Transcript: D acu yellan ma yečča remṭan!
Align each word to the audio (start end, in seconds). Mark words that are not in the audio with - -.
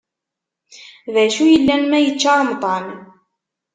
D 1.13 1.15
acu 1.23 1.43
yellan 1.47 1.83
ma 1.87 1.99
yečča 1.99 2.31
remṭan! 2.39 2.85